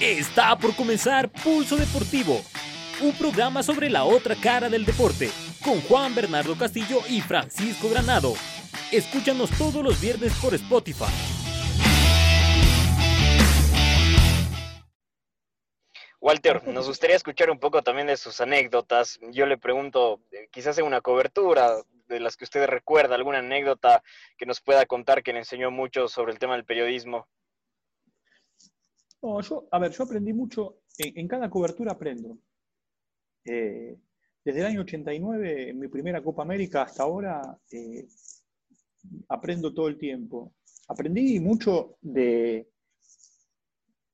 Está 0.00 0.56
por 0.56 0.76
comenzar 0.76 1.28
Pulso 1.28 1.76
Deportivo, 1.76 2.40
un 3.00 3.18
programa 3.18 3.64
sobre 3.64 3.90
la 3.90 4.04
otra 4.04 4.36
cara 4.36 4.68
del 4.68 4.84
deporte, 4.84 5.28
con 5.64 5.80
Juan 5.80 6.14
Bernardo 6.14 6.56
Castillo 6.56 7.00
y 7.08 7.20
Francisco 7.20 7.90
Granado. 7.90 8.34
Escúchanos 8.92 9.50
todos 9.58 9.82
los 9.82 10.00
viernes 10.00 10.32
por 10.40 10.54
Spotify. 10.54 11.12
Walter, 16.20 16.62
nos 16.68 16.86
gustaría 16.86 17.16
escuchar 17.16 17.50
un 17.50 17.58
poco 17.58 17.82
también 17.82 18.06
de 18.06 18.16
sus 18.16 18.40
anécdotas. 18.40 19.18
Yo 19.32 19.46
le 19.46 19.58
pregunto, 19.58 20.20
eh, 20.30 20.46
quizás 20.52 20.78
en 20.78 20.84
una 20.84 21.00
cobertura 21.00 21.72
de 22.06 22.20
las 22.20 22.36
que 22.36 22.44
usted 22.44 22.64
recuerda, 22.68 23.16
alguna 23.16 23.38
anécdota 23.38 24.04
que 24.36 24.46
nos 24.46 24.60
pueda 24.60 24.86
contar 24.86 25.24
que 25.24 25.32
le 25.32 25.40
enseñó 25.40 25.72
mucho 25.72 26.06
sobre 26.06 26.30
el 26.30 26.38
tema 26.38 26.54
del 26.54 26.64
periodismo. 26.64 27.26
No, 29.22 29.40
yo, 29.40 29.68
a 29.70 29.78
ver, 29.78 29.92
yo 29.92 30.04
aprendí 30.04 30.32
mucho, 30.32 30.80
en, 30.98 31.26
cada 31.26 31.50
cobertura 31.50 31.92
aprendo. 31.92 32.38
Eh, 33.44 33.98
desde 34.44 34.60
el 34.60 34.66
año 34.66 34.80
89, 34.82 35.70
en 35.70 35.78
mi 35.78 35.88
primera 35.88 36.22
Copa 36.22 36.42
América, 36.42 36.82
hasta 36.82 37.02
ahora, 37.02 37.58
eh, 37.70 38.06
aprendo 39.28 39.74
todo 39.74 39.88
el 39.88 39.98
tiempo. 39.98 40.54
Aprendí 40.88 41.40
mucho 41.40 41.98
de, 42.00 42.68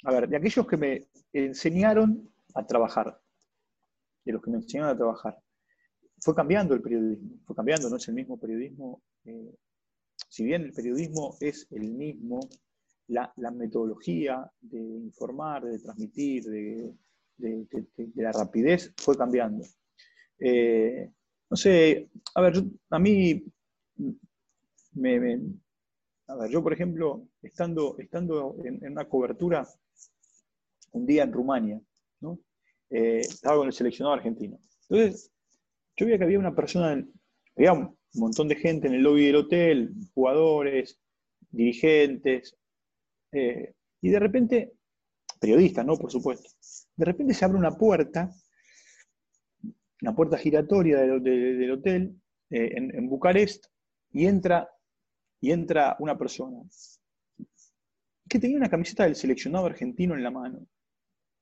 a 0.05 0.13
ver, 0.13 0.29
de 0.29 0.37
aquellos 0.37 0.67
que 0.67 0.77
me 0.77 1.09
enseñaron 1.33 2.31
a 2.55 2.67
trabajar, 2.67 3.21
de 4.25 4.33
los 4.33 4.43
que 4.43 4.51
me 4.51 4.57
enseñaron 4.59 4.91
a 4.91 4.97
trabajar. 4.97 5.39
Fue 6.21 6.35
cambiando 6.35 6.75
el 6.75 6.81
periodismo, 6.81 7.39
fue 7.45 7.55
cambiando, 7.55 7.91
no 7.91 7.97
es 7.97 8.09
el 8.09 8.15
mismo 8.15 8.39
periodismo. 8.39 9.03
Eh, 9.25 9.55
si 10.29 10.45
bien 10.45 10.63
el 10.63 10.73
periodismo 10.73 11.37
es 11.41 11.67
el 11.71 11.93
mismo, 11.93 12.41
la, 13.09 13.33
metodología 13.53 14.51
de 14.61 14.79
informar, 14.79 15.65
de 15.65 15.79
transmitir, 15.79 16.45
de, 16.45 16.95
la 18.15 18.33
rapidez 18.33 18.93
fue 18.97 19.17
cambiando. 19.17 19.65
Eh, 20.39 21.11
no 21.51 21.57
sé, 21.57 22.09
a 22.35 22.41
ver, 22.41 22.63
a 22.91 22.99
mí, 22.99 23.45
me, 24.93 25.41
a 26.29 26.37
ver, 26.37 26.51
yo 26.51 26.63
por 26.63 26.73
ejemplo, 26.73 27.29
estando, 27.43 27.97
estando 27.99 28.57
en, 28.65 28.93
una 28.93 29.09
cobertura 29.09 29.67
un 30.93 31.07
día 31.07 31.25
en 31.25 31.33
Rumania, 31.33 31.81
¿no? 32.21 32.39
Eh, 32.91 33.21
estaba 33.21 33.59
con 33.59 33.67
el 33.67 33.73
seleccionado 33.73 34.15
argentino. 34.15 34.59
Entonces, 34.89 35.33
yo 35.97 36.07
veía 36.07 36.19
que 36.19 36.25
había 36.25 36.39
una 36.39 36.55
persona, 36.55 37.05
había 37.57 37.73
un 37.73 37.97
montón 38.15 38.49
de 38.49 38.57
gente 38.57 38.87
en 38.87 38.95
el 38.95 39.03
lobby 39.03 39.27
del 39.27 39.37
hotel, 39.37 39.95
jugadores, 40.15 41.01
dirigentes, 41.51 42.57
eh, 43.35 43.75
y 44.01 44.11
de 44.11 44.19
repente, 44.19 44.73
periodistas, 45.41 45.85
¿no? 45.85 45.97
Por 45.97 46.11
supuesto. 46.11 46.51
De 46.97 47.05
repente 47.05 47.35
se 47.35 47.45
abre 47.45 47.59
una 47.59 47.73
puerta, 47.73 48.31
una 50.03 50.15
puerta 50.15 50.39
giratoria 50.39 50.99
del, 51.01 51.71
hotel 51.71 52.21
eh, 52.51 52.73
en, 52.77 53.09
Bucarest, 53.09 53.67
y 54.13 54.27
entra, 54.27 54.71
y 55.41 55.51
entra 55.51 55.97
una 55.99 56.17
persona 56.17 56.63
que 58.29 58.39
tenía 58.39 58.57
una 58.57 58.71
camiseta 58.71 59.05
del 59.05 59.17
seleccionado 59.17 59.67
argentino 59.67 60.15
en 60.15 60.23
la 60.23 60.31
mano. 60.31 60.67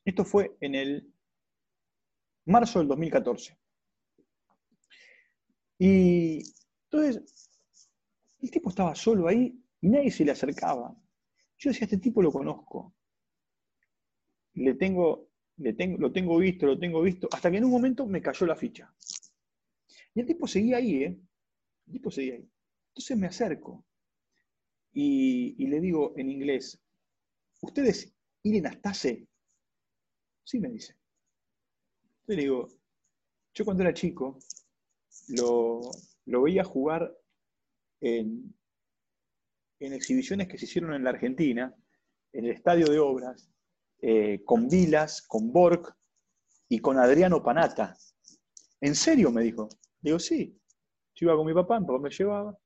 Esto 0.05 0.25
fue 0.25 0.57
en 0.61 0.75
el 0.75 1.13
marzo 2.47 2.81
del 2.81 2.89
2014. 2.89 3.57
Y 5.79 6.43
entonces, 6.91 7.51
el 8.41 8.51
tipo 8.51 8.71
estaba 8.71 8.95
solo 8.95 9.29
ahí 9.29 9.59
y 9.81 9.89
nadie 9.89 10.11
se 10.11 10.25
le 10.25 10.33
acercaba. 10.33 10.95
Yo 11.63 11.71
decía, 11.71 11.85
este 11.85 11.99
tipo 11.99 12.21
lo 12.21 12.33
conozco. 12.33 12.93
Le 14.55 14.75
tengo, 14.75 15.29
le 15.59 15.73
tengo, 15.75 15.97
lo 15.97 16.11
tengo 16.11 16.37
visto, 16.37 16.67
lo 16.67 16.77
tengo 16.77 17.01
visto, 17.01 17.29
hasta 17.31 17.53
que 17.53 17.59
en 17.59 17.65
un 17.65 17.71
momento 17.71 18.05
me 18.05 18.21
cayó 18.21 18.47
la 18.47 18.57
ficha. 18.57 18.93
Y 20.13 20.21
el 20.21 20.27
tipo 20.27 20.49
seguía 20.49 20.79
ahí, 20.79 21.05
¿eh? 21.05 21.21
El 21.87 21.93
tipo 21.93 22.11
seguía 22.11 22.35
ahí. 22.35 22.51
Entonces 22.89 23.17
me 23.17 23.29
acerco 23.29 23.85
y, 24.93 25.65
le 25.69 25.81
digo 25.81 26.15
en 26.17 26.31
inglés, 26.31 26.83
¿ustedes 27.61 28.13
Irene 28.43 28.69
Astase? 28.69 29.29
Sí, 30.43 30.59
me 30.59 30.69
dice. 30.69 30.97
Entonces 32.23 32.37
le 32.37 32.43
digo, 32.43 32.69
yo 33.55 33.65
cuando 33.65 33.85
era 33.85 33.95
chico 33.95 34.37
lo, 35.29 35.81
lo 36.25 36.43
veía 36.43 36.65
jugar 36.65 37.17
en, 38.01 38.53
en 39.87 39.93
exhibiciones 39.93 40.49
que 40.49 40.59
se 40.59 40.67
hicieron 40.67 40.95
en 40.95 41.05
la 41.05 41.11
Argentina, 41.11 41.75
en 42.33 42.45
el 42.45 42.53
Estadio 42.53 42.87
de 42.87 43.01
Obras, 43.01 43.51
eh, 44.01 44.43
con 44.45 44.69
Vilas, 44.69 45.23
con 45.23 45.53
Borg 45.53 45.95
y 46.69 46.79
con 46.79 46.99
Adriano 46.99 47.43
Panata. 47.43 47.97
¿En 48.81 48.95
serio? 48.95 49.31
me 49.31 49.43
dijo. 49.43 49.69
Digo, 50.01 50.19
sí. 50.19 50.59
Yo 51.15 51.27
iba 51.27 51.37
con 51.37 51.47
mi 51.47 51.53
papá, 51.53 51.79
mi 51.79 51.87
papá 51.87 51.99
me 51.99 52.11
llevaba, 52.11 52.57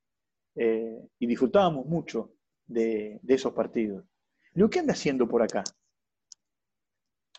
eh, 0.55 0.99
y 1.19 1.27
disfrutábamos 1.27 1.85
mucho 1.85 2.33
de, 2.65 3.19
esos 3.27 3.53
partidos. 3.53 4.05
Digo, 4.53 4.69
¿qué 4.69 4.79
anda 4.79 4.93
haciendo 4.93 5.27
por 5.27 5.41
acá? 5.41 5.63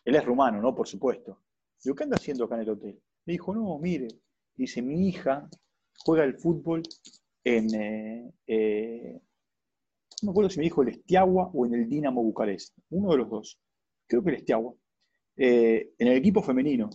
Él 0.05 0.15
es 0.15 0.25
rumano, 0.25 0.61
¿no? 0.61 0.75
Por 0.75 0.87
supuesto. 0.87 1.43
Digo, 1.83 1.97
¿qué 1.97 2.05
anda 2.05 2.17
haciendo 2.17 2.44
acá 2.44 2.56
en 2.56 2.62
el 2.62 2.71
hotel? 2.71 3.03
Me 3.25 3.33
dijo, 3.33 3.55
no, 3.55 3.78
mire, 3.78 4.09
dice, 4.55 4.83
mi 4.83 5.09
hija 5.09 5.49
juega 6.05 6.25
el 6.25 6.37
fútbol 6.37 6.83
en, 7.44 8.33
eh, 8.47 9.21
no 10.23 10.27
me 10.27 10.31
acuerdo 10.33 10.51
si 10.51 10.59
me 10.59 10.65
dijo 10.65 10.83
el 10.83 10.89
Estiagua 10.89 11.51
o 11.53 11.67
en 11.67 11.75
el 11.75 11.89
Dinamo 11.89 12.23
Bucarest, 12.23 12.77
uno 12.91 13.11
de 13.12 13.19
los 13.19 13.31
dos, 13.31 13.61
creo 14.06 14.23
que 14.23 14.31
el 14.31 14.37
Estiagua, 14.37 14.75
eh, 15.37 15.93
en 15.99 16.09
el 16.09 16.17
equipo 16.17 16.43
femenino, 16.43 16.91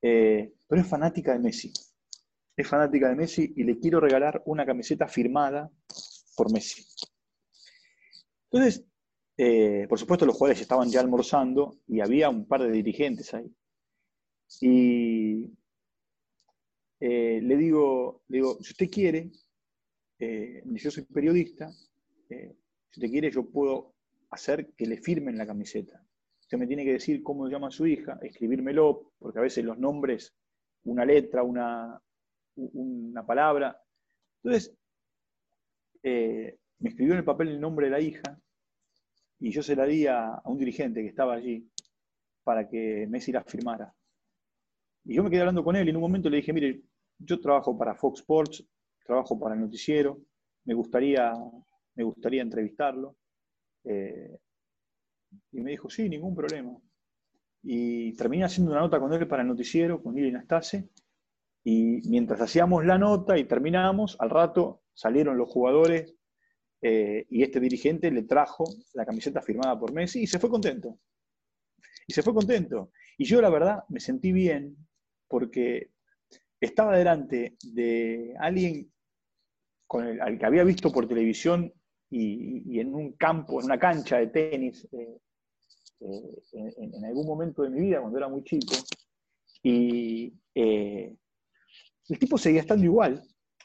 eh, 0.00 0.54
pero 0.66 0.80
es 0.80 0.88
fanática 0.88 1.32
de 1.32 1.40
Messi, 1.40 1.72
es 2.56 2.66
fanática 2.66 3.08
de 3.08 3.16
Messi 3.16 3.52
y 3.56 3.64
le 3.64 3.78
quiero 3.78 4.00
regalar 4.00 4.42
una 4.46 4.64
camiseta 4.64 5.08
firmada 5.08 5.70
por 6.36 6.52
Messi. 6.52 6.82
Entonces, 8.50 8.84
eh, 9.36 9.86
por 9.88 9.98
supuesto 9.98 10.26
los 10.26 10.36
jugadores 10.36 10.60
estaban 10.60 10.88
ya 10.88 11.00
almorzando 11.00 11.78
y 11.86 12.00
había 12.00 12.30
un 12.30 12.46
par 12.46 12.62
de 12.62 12.70
dirigentes 12.70 13.32
ahí. 13.34 13.54
Y 14.60 15.50
le, 17.00 17.56
digo, 17.56 18.22
le 18.28 18.38
digo, 18.38 18.58
si 18.62 18.72
usted 18.72 18.88
quiere, 18.90 19.32
yo 20.18 20.90
soy 20.90 21.04
periodista, 21.04 21.72
si 22.90 23.00
te 23.00 23.10
quiere, 23.10 23.30
yo 23.30 23.44
puedo 23.48 23.94
hacer 24.30 24.72
que 24.74 24.86
le 24.86 24.98
firmen 24.98 25.38
la 25.38 25.46
camiseta. 25.46 26.02
Usted 26.40 26.58
me 26.58 26.66
tiene 26.66 26.84
que 26.84 26.92
decir 26.92 27.22
cómo 27.22 27.48
llama 27.48 27.70
su 27.70 27.86
hija, 27.86 28.18
escribírmelo, 28.22 29.12
porque 29.18 29.38
a 29.38 29.42
veces 29.42 29.64
los 29.64 29.78
nombres, 29.78 30.34
una 30.84 31.04
letra, 31.04 31.42
una, 31.42 32.00
una 32.56 33.24
palabra. 33.24 33.80
Entonces, 34.42 34.74
eh, 36.02 36.58
me 36.78 36.90
escribió 36.90 37.14
en 37.14 37.18
el 37.18 37.24
papel 37.24 37.48
el 37.48 37.60
nombre 37.60 37.86
de 37.86 37.92
la 37.92 38.00
hija 38.00 38.38
y 39.38 39.50
yo 39.50 39.62
se 39.62 39.76
la 39.76 39.84
di 39.84 40.06
a, 40.06 40.40
un 40.44 40.58
dirigente 40.58 41.00
que 41.00 41.08
estaba 41.08 41.34
allí 41.34 41.68
para 42.44 42.68
que 42.68 43.06
Messi 43.08 43.32
la 43.32 43.42
firmara. 43.42 43.94
Y 45.04 45.14
yo 45.14 45.22
me 45.22 45.30
quedé 45.30 45.40
hablando 45.40 45.64
con 45.64 45.76
él 45.76 45.86
y 45.86 45.90
en 45.90 45.96
un 45.96 46.02
momento 46.02 46.28
le 46.28 46.36
dije, 46.38 46.52
mire, 46.52 46.82
yo 47.18 47.40
trabajo 47.40 47.76
para 47.76 47.94
Fox 47.94 48.20
Sports, 48.20 48.64
trabajo 49.04 49.38
para 49.38 49.54
el 49.54 49.60
noticiero, 49.60 50.20
me 50.64 50.74
gustaría 50.74 51.32
me 51.94 52.04
gustaría 52.04 52.42
entrevistarlo. 52.42 53.16
Eh, 53.84 54.38
y 55.52 55.60
me 55.60 55.72
dijo, 55.72 55.88
sí, 55.88 56.08
ningún 56.08 56.34
problema. 56.34 56.76
Y 57.62 58.12
terminé 58.14 58.44
haciendo 58.44 58.72
una 58.72 58.80
nota 58.80 58.98
con 58.98 59.12
él 59.12 59.26
para 59.26 59.42
el 59.42 59.48
noticiero, 59.48 60.02
con 60.02 60.14
Lili 60.14 60.32
Nastase, 60.32 60.90
y 61.64 62.00
mientras 62.08 62.40
hacíamos 62.40 62.84
la 62.84 62.98
nota 62.98 63.38
y 63.38 63.44
terminamos, 63.44 64.16
al 64.18 64.30
rato 64.30 64.82
salieron 64.94 65.38
los 65.38 65.48
jugadores 65.48 66.14
eh, 66.80 67.24
y 67.30 67.42
este 67.42 67.60
dirigente 67.60 68.10
le 68.10 68.24
trajo 68.24 68.64
la 68.94 69.06
camiseta 69.06 69.40
firmada 69.40 69.78
por 69.78 69.92
Messi 69.92 70.22
y 70.22 70.26
se 70.26 70.40
fue 70.40 70.50
contento. 70.50 70.98
Y 72.06 72.12
se 72.12 72.22
fue 72.22 72.34
contento. 72.34 72.90
Y 73.16 73.24
yo 73.24 73.40
la 73.40 73.50
verdad 73.50 73.84
me 73.88 74.00
sentí 74.00 74.32
bien 74.32 74.76
porque 75.28 75.92
estaba 76.60 76.96
delante 76.96 77.56
de 77.62 78.34
alguien 78.40 78.92
con 79.86 80.06
el, 80.06 80.20
al 80.20 80.38
que 80.38 80.46
había 80.46 80.64
visto 80.64 80.90
por 80.90 81.06
televisión 81.06 81.72
y, 82.14 82.78
en 82.78 82.94
un 82.94 83.12
campo, 83.12 83.58
en 83.58 83.66
una 83.66 83.78
cancha 83.78 84.18
de 84.18 84.26
tenis, 84.26 84.86
eh, 84.92 85.18
eh, 86.00 86.74
en, 86.76 87.04
algún 87.06 87.26
momento 87.26 87.62
de 87.62 87.70
mi 87.70 87.80
vida, 87.80 88.00
cuando 88.00 88.18
era 88.18 88.28
muy 88.28 88.44
chico, 88.44 88.74
y 89.62 90.32
eh, 90.54 91.16
el 92.08 92.18
tipo 92.18 92.36
seguía 92.36 92.60
estando 92.60 92.84
igual, 92.84 93.22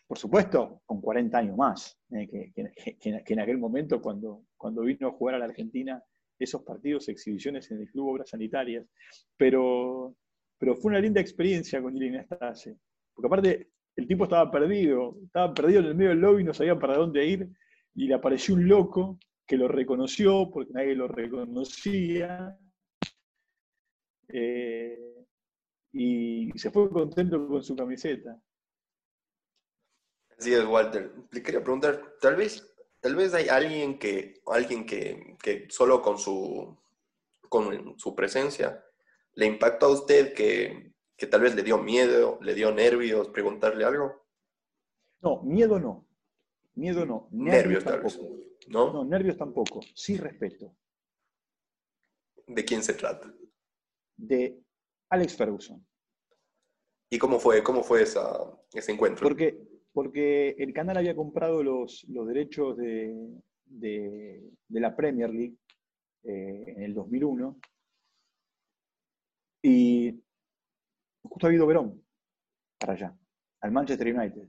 por 0.07 0.17
supuesto, 0.17 0.81
con 0.85 1.01
40 1.01 1.37
años 1.37 1.57
más 1.57 1.99
que, 2.09 2.53
en 2.55 3.39
aquel 3.39 3.57
momento 3.57 4.01
cuando, 4.01 4.45
cuando 4.55 4.83
vino 4.83 5.09
a 5.09 5.11
jugar 5.11 5.35
a 5.35 5.39
la 5.39 5.45
Argentina 5.45 6.01
esos 6.39 6.61
partidos, 6.63 7.09
exhibiciones 7.09 7.69
en 7.71 7.81
el 7.81 7.91
Club 7.91 8.11
Obras 8.11 8.29
Sanitarias, 8.29 8.87
pero, 9.35 10.15
pero 10.57 10.77
fue 10.77 10.91
una 10.91 11.01
linda 11.01 11.19
experiencia 11.19 11.81
con 11.81 11.97
Irene 11.97 12.21
Stase, 12.21 12.77
porque 13.13 13.27
aparte 13.27 13.71
el 13.97 14.07
tipo 14.07 14.23
estaba 14.23 14.49
perdido, 14.49 15.17
estaba 15.25 15.53
perdido 15.53 15.81
en 15.81 15.87
el 15.87 15.95
medio 15.95 16.11
del 16.11 16.19
lobby, 16.19 16.43
no 16.45 16.53
sabía 16.53 16.79
para 16.79 16.95
dónde 16.95 17.25
ir, 17.25 17.49
y 17.97 18.07
le 18.07 18.13
apareció 18.13 18.53
un 18.53 18.67
loco 18.67 19.19
que 19.45 19.57
lo 19.57 19.67
reconoció 19.67 20.49
porque 20.51 20.71
nadie 20.71 20.95
lo 20.95 21.07
reconocía 21.07 22.57
Eh, 24.29 25.25
y 25.93 26.51
se 26.59 26.69
fue 26.69 26.89
contento 26.89 27.47
con 27.47 27.63
su 27.63 27.75
camiseta. 27.75 28.37
Así 30.37 30.53
es, 30.53 30.65
Walter. 30.65 31.11
Le 31.31 31.41
quería 31.41 31.63
preguntar, 31.63 32.17
tal 32.19 32.35
vez, 32.35 32.75
tal 32.99 33.15
vez 33.15 33.33
hay 33.33 33.47
alguien 33.47 33.97
que, 33.97 34.41
alguien 34.47 34.85
que, 34.85 35.37
que 35.41 35.65
solo 35.69 36.01
con 36.01 36.17
su, 36.17 36.77
con 37.47 37.97
su 37.97 38.13
presencia 38.13 38.83
le 39.33 39.45
impactó 39.45 39.87
a 39.87 39.93
usted 39.93 40.33
que, 40.33 40.91
que 41.15 41.27
tal 41.27 41.41
vez 41.41 41.55
le 41.55 41.63
dio 41.63 41.77
miedo, 41.77 42.37
le 42.41 42.53
dio 42.53 42.71
nervios 42.73 43.29
preguntarle 43.29 43.85
algo. 43.85 44.25
No, 45.21 45.41
miedo 45.43 45.79
no. 45.79 46.05
Miedo 46.77 47.07
no. 47.07 47.27
Nervios, 47.31 47.83
vez. 47.83 48.19
¿No? 48.67 48.93
No, 48.93 49.03
nervios 49.03 49.35
tampoco. 49.35 49.81
Sí 49.95 50.15
respeto. 50.15 50.77
¿De 52.45 52.63
quién 52.63 52.83
se 52.83 52.93
trata? 52.93 53.33
De 54.15 54.61
Alex 55.09 55.35
Ferguson. 55.35 55.85
¿Y 57.09 57.17
cómo 57.17 57.39
fue, 57.39 57.63
cómo 57.63 57.83
fue 57.83 58.03
esa, 58.03 58.21
ese 58.71 58.91
encuentro? 58.91 59.23
Porque, 59.23 59.57
porque 59.91 60.49
el 60.59 60.71
canal 60.71 60.97
había 60.97 61.15
comprado 61.15 61.63
los, 61.63 62.05
los 62.09 62.27
derechos 62.27 62.77
de, 62.77 63.41
de, 63.65 64.51
la 64.69 64.95
Premier 64.95 65.31
League 65.31 65.57
eh, 66.23 66.73
en 66.75 66.83
el 66.83 66.93
2001 66.93 67.59
y 69.63 70.23
justo 71.23 71.47
ha 71.47 71.49
habido 71.49 71.65
Verón 71.65 72.05
para 72.77 72.93
allá, 72.93 73.17
al 73.61 73.71
Manchester 73.71 74.15
United. 74.15 74.47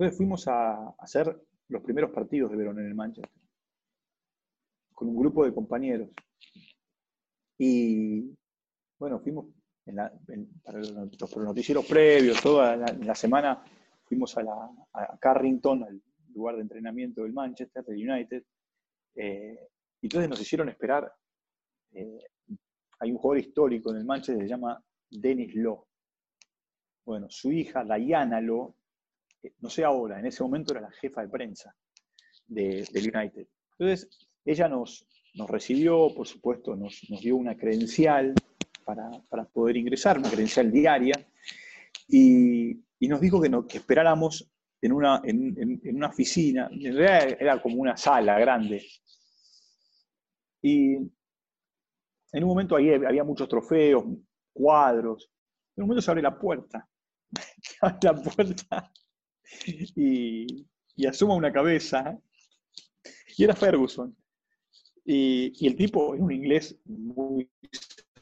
Entonces 0.00 0.16
fuimos 0.16 0.48
a 0.48 0.94
hacer 0.98 1.38
los 1.68 1.82
primeros 1.82 2.10
partidos 2.10 2.50
de 2.50 2.56
Verón 2.56 2.78
en 2.78 2.86
el 2.86 2.94
Manchester, 2.94 3.38
con 4.94 5.08
un 5.08 5.16
grupo 5.18 5.44
de 5.44 5.52
compañeros. 5.52 6.08
Y 7.58 8.34
bueno, 8.98 9.20
fuimos 9.20 9.48
para 10.64 10.78
los, 10.78 11.36
noticieros 11.36 11.84
previos, 11.84 12.40
toda 12.40 12.78
la, 12.78 13.14
semana 13.14 13.62
fuimos 14.06 14.34
a, 14.38 14.42
la, 14.42 14.70
Carrington, 15.20 15.84
al 15.84 16.02
lugar 16.32 16.56
de 16.56 16.62
entrenamiento 16.62 17.22
del 17.22 17.34
Manchester, 17.34 17.84
del 17.84 18.10
United, 18.10 18.42
eh, 19.16 19.68
y 20.00 20.06
entonces 20.06 20.30
nos 20.30 20.40
hicieron 20.40 20.70
esperar. 20.70 21.12
Eh, 21.92 22.24
hay 23.00 23.10
un 23.10 23.18
jugador 23.18 23.44
histórico 23.44 23.90
en 23.90 23.98
el 23.98 24.06
Manchester 24.06 24.38
que 24.38 24.44
se 24.44 24.48
llama 24.48 24.82
Dennis 25.10 25.54
Law. 25.56 25.86
Bueno, 27.04 27.26
su 27.28 27.52
hija, 27.52 27.84
Diana 27.84 28.40
Law, 28.40 28.74
no 29.60 29.70
sé 29.70 29.84
ahora, 29.84 30.18
en 30.18 30.26
ese 30.26 30.42
momento 30.42 30.72
era 30.72 30.82
la 30.82 30.90
jefa 30.90 31.22
de 31.22 31.28
prensa 31.28 31.74
del 32.46 32.86
United. 32.94 33.46
Entonces, 33.78 34.08
ella 34.44 34.68
nos, 34.68 35.06
nos 35.34 35.48
recibió, 35.48 36.12
por 36.14 36.26
supuesto, 36.26 36.76
nos, 36.76 37.00
dio 37.20 37.36
una 37.36 37.56
credencial 37.56 38.34
para, 38.84 39.44
poder 39.52 39.76
ingresar, 39.76 40.18
una 40.18 40.30
credencial 40.30 40.70
diaria, 40.70 41.14
y, 42.08 42.80
nos 43.00 43.20
dijo 43.20 43.40
que, 43.40 43.48
no, 43.48 43.66
que 43.66 43.78
esperáramos 43.78 44.50
en 44.82 44.92
una, 44.92 45.20
en, 45.24 45.80
una 45.94 46.08
oficina, 46.08 46.68
en 46.70 46.96
realidad 46.96 47.36
era 47.40 47.62
como 47.62 47.76
una 47.76 47.96
sala 47.96 48.38
grande. 48.38 48.84
Y 50.62 50.94
en 50.94 52.44
un 52.44 52.48
momento 52.48 52.76
ahí 52.76 52.92
había 52.92 53.24
muchos 53.24 53.48
trofeos, 53.48 54.04
cuadros. 54.52 55.30
En 55.76 55.84
un 55.84 55.88
momento 55.88 56.02
se 56.02 56.10
abre 56.10 56.22
la 56.22 56.38
puerta. 56.38 56.86
abre 57.80 57.98
la 58.02 58.14
puerta 58.14 58.92
y, 59.96 60.66
asoma 61.06 61.34
una 61.34 61.52
cabeza. 61.52 62.18
Y 63.36 63.44
era 63.44 63.54
Ferguson. 63.54 64.16
Y, 65.04 65.66
el 65.66 65.76
tipo 65.76 66.14
en 66.14 66.22
un 66.22 66.32
inglés 66.32 66.78
muy 66.84 67.50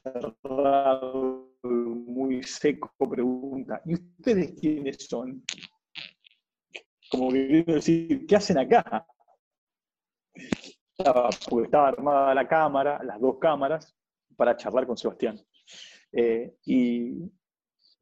cerrado, 0.02 1.56
muy 1.62 2.42
seco, 2.42 2.92
pregunta, 3.10 3.82
¿y 3.84 3.94
ustedes 3.94 4.54
quiénes 4.60 5.06
son? 5.06 5.44
Como 7.10 7.32
queriendo 7.32 7.74
decir, 7.74 8.26
¿qué 8.26 8.36
hacen 8.36 8.58
acá? 8.58 9.06
Estaba, 10.96 11.30
porque 11.48 11.66
estaba 11.66 11.88
armada 11.88 12.34
la 12.34 12.48
cámara, 12.48 13.02
las 13.02 13.20
dos 13.20 13.38
cámaras, 13.38 13.96
para 14.36 14.56
charlar 14.56 14.86
con 14.86 14.96
Sebastián. 14.96 15.38
Eh, 16.12 16.54
y, 16.64 17.30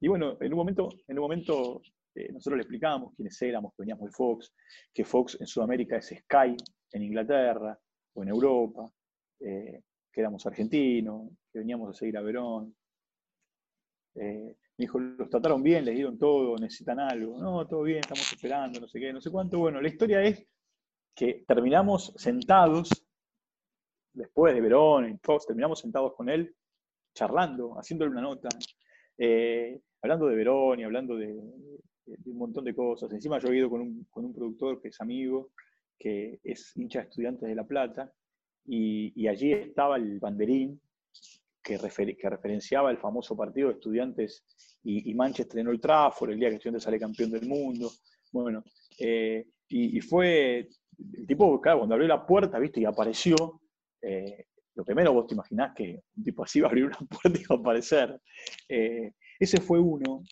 bueno, 0.07 0.37
en 0.41 0.53
un 0.53 0.57
momento, 0.57 0.89
en 1.09 1.19
un 1.19 1.23
momento 1.23 1.83
eh, 2.17 2.33
nosotros 2.33 2.57
le 2.57 2.63
explicábamos 2.63 3.15
quiénes 3.15 3.41
éramos, 3.43 3.73
que 3.73 3.83
veníamos 3.83 4.07
de 4.07 4.13
Fox, 4.13 4.53
que 4.93 5.05
Fox 5.05 5.37
en 5.41 5.47
Sudamérica 5.47 5.97
es 5.97 6.07
Sky 6.07 6.57
en 6.93 7.03
Inglaterra 7.03 7.79
o 8.15 8.23
en 8.23 8.29
Europa, 8.31 8.91
eh, 9.41 9.83
que 10.11 10.21
éramos 10.21 10.47
argentinos, 10.47 11.31
que 11.53 11.59
veníamos 11.59 11.91
a 11.91 11.93
seguir 11.93 12.17
a 12.17 12.23
Verón. 12.23 12.75
me 14.15 14.57
dijo, 14.79 14.99
los 14.99 15.29
trataron 15.29 15.63
bien, 15.63 15.85
les 15.85 15.95
dieron 15.95 16.19
todo, 16.19 16.57
necesitan 16.57 17.01
algo. 17.01 17.39
No, 17.39 17.67
todo 17.67 17.83
bien, 17.83 17.99
estamos 17.99 18.33
esperando, 18.33 18.81
no 18.81 18.89
sé 18.89 18.99
qué, 18.99 19.13
no 19.13 19.21
sé 19.21 19.31
cuánto. 19.31 19.59
Bueno, 19.59 19.81
la 19.81 19.89
historia 19.89 20.23
es 20.23 20.47
que 21.15 21.45
terminamos 21.47 22.13
sentados, 22.17 22.91
después 24.15 24.55
de 24.55 24.61
Verón 24.61 25.11
y 25.11 25.19
Fox, 25.23 25.47
terminamos 25.47 25.81
sentados 25.81 26.15
con 26.15 26.29
él, 26.29 26.55
charlando, 27.15 27.75
haciéndole 27.75 28.11
una 28.11 28.21
nota, 28.21 28.49
eh, 29.19 29.81
hablando 30.03 30.27
de 30.27 30.37
Verón 30.37 30.81
y 30.81 30.85
hablando 30.85 31.17
de, 31.17 31.35
un 32.07 32.39
montón 32.39 32.65
de 32.65 32.75
cosas. 32.75 33.13
Encima 33.13 33.39
yo 33.39 33.49
he 33.49 33.59
ido 33.59 33.71
con 33.71 33.81
un, 33.81 34.35
productor 34.35 34.81
que 34.81 34.89
es 34.89 35.01
amigo, 35.01 35.51
que 35.99 36.41
es 36.43 36.77
hincha 36.77 37.01
de 37.01 37.05
estudiantes 37.07 37.49
de 37.49 37.55
La 37.55 37.67
Plata, 37.67 38.13
y, 38.65 39.27
allí 39.29 39.53
estaba 39.53 39.97
el 39.97 40.19
banderín 40.19 40.81
que, 41.63 41.79
que, 42.19 42.31
referenciaba 42.31 42.91
el 42.91 42.99
famoso 42.99 43.37
partido 43.37 43.69
de 43.69 43.75
estudiantes 43.75 44.45
y, 44.83 45.15
Manchester 45.15 45.61
en 45.61 45.69
Old 45.69 45.81
Trafford, 45.81 46.31
el 46.31 46.41
día 46.41 46.49
que 46.49 46.57
estudiantes 46.57 46.83
sale 46.83 46.99
campeón 46.99 47.31
del 47.31 47.47
mundo. 47.47 47.91
Bueno, 48.33 48.63
eh, 48.99 49.47
y, 49.69 49.99
y, 49.99 50.01
fue 50.01 50.69
el 50.99 51.27
tipo, 51.27 51.61
claro, 51.61 51.79
cuando 51.79 51.95
abrió 51.95 52.09
la 52.09 52.27
puerta, 52.27 52.59
viste, 52.59 52.81
y 52.81 52.85
apareció, 52.85 53.61
eh, 54.03 54.47
lo 54.75 54.85
primero 54.85 55.13
vos 55.13 55.27
te 55.27 55.35
imaginás 55.35 55.75
que 55.75 56.03
un 56.17 56.25
tipo 56.25 56.45
así 56.45 56.61
va 56.61 56.69
a 56.69 56.71
abrir 56.71 56.87
una 56.87 56.99
puerta 57.23 57.41
y 57.41 57.45
va 57.45 57.57
a 57.57 57.59
aparecer. 57.59 58.21
Eh, 58.69 59.13
ese 59.39 59.61
fue 59.61 59.79
uno. 59.79 60.23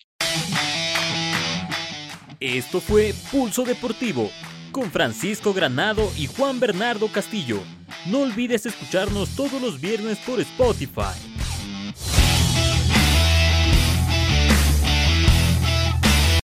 Esto 2.44 2.82
fue 2.82 3.14
Pulso 3.32 3.64
Deportivo 3.64 4.31
con 4.70 4.91
Francisco 4.91 5.55
Granado 5.55 6.12
y 6.14 6.26
Juan 6.26 6.61
Bernardo 6.61 7.08
Castillo. 7.11 7.62
No 8.05 8.19
olvides 8.19 8.67
escucharnos 8.67 9.31
todos 9.31 9.62
los 9.62 9.81
viernes 9.81 10.19
por 10.19 10.41
Spotify. 10.41 11.34